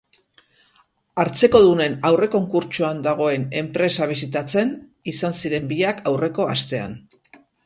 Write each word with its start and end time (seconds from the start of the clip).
Hartzekodunen 1.23 1.97
aurrekonkurtsoan 2.09 3.03
dagoen 3.09 3.45
enpresa 3.61 4.09
bisitatzen 4.13 4.73
izan 5.13 5.39
ziren 5.45 5.71
biak 5.75 6.03
aurreko 6.15 6.51
astean. 6.57 6.99